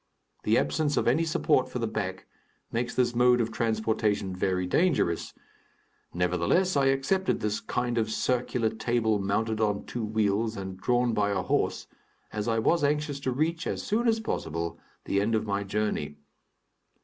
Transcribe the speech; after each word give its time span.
The 0.45 0.57
absence 0.57 0.97
of 0.97 1.07
any 1.07 1.23
support 1.25 1.69
for 1.69 1.77
the 1.77 1.85
back 1.85 2.25
makes 2.71 2.95
this 2.95 3.13
mode 3.13 3.39
of 3.39 3.51
transportation 3.51 4.35
very 4.35 4.65
dangerous; 4.65 5.31
nevertheless, 6.11 6.75
I 6.75 6.85
accepted 6.87 7.39
this 7.39 7.59
kind 7.59 7.99
of 7.99 8.09
circular 8.09 8.69
table 8.71 9.19
mounted 9.19 9.61
on 9.61 9.85
two 9.85 10.03
wheels 10.03 10.57
and 10.57 10.75
drawn 10.75 11.13
by 11.13 11.29
a 11.29 11.43
horse, 11.43 11.85
as 12.33 12.47
I 12.47 12.57
was 12.57 12.83
anxious 12.83 13.19
to 13.19 13.31
reach, 13.31 13.67
as 13.67 13.83
soon 13.83 14.07
as 14.07 14.19
possible, 14.19 14.79
the 15.05 15.21
end 15.21 15.35
of 15.35 15.45
my 15.45 15.63
journey. 15.63 16.17